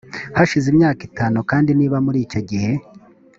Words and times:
hashize 0.37 0.67
imyaka 0.73 1.01
itanu 1.09 1.37
kandi 1.49 1.69
niba 1.79 1.97
muri 2.05 2.17
icyo 2.25 2.41
gihe 2.49 2.71